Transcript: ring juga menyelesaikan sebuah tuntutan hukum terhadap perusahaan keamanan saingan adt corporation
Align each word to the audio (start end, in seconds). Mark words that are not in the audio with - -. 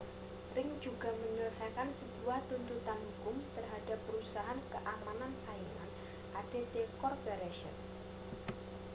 ring 0.57 0.69
juga 0.85 1.09
menyelesaikan 1.21 1.89
sebuah 1.99 2.39
tuntutan 2.49 2.97
hukum 3.05 3.35
terhadap 3.55 3.99
perusahaan 4.09 4.57
keamanan 4.73 5.29
saingan 5.45 5.89
adt 6.39 6.55
corporation 7.01 7.75